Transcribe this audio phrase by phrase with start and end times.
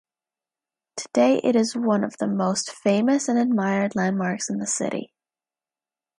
[0.97, 5.13] Today it is one of the most famous and admired landmarks in the city.